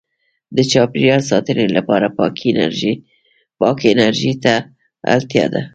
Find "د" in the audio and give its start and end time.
0.55-0.57